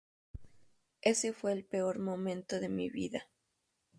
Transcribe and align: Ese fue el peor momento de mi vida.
Ese 1.03 1.31
fue 1.31 1.51
el 1.51 1.63
peor 1.63 1.99
momento 1.99 2.59
de 2.59 2.69
mi 2.69 2.89
vida. 2.89 3.27